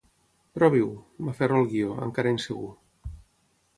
Provi-ho 0.57 0.87
—m'aferro 0.95 1.59
al 1.59 1.69
guió, 1.75 1.93
encara 2.07 2.33
insegur. 2.37 2.71